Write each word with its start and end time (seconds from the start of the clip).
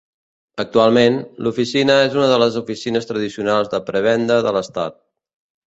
Actualment, 0.61 1.19
l'oficina 1.47 1.99
és 2.07 2.17
una 2.21 2.31
de 2.33 2.41
les 2.45 2.59
oficines 2.63 3.07
tradicionals 3.13 3.73
de 3.77 3.83
prebenda 3.93 4.43
de 4.49 4.59
l'estat. 4.59 5.03